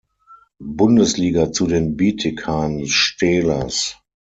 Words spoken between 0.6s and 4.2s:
Bundesliga zu den Bietigheim Steelers.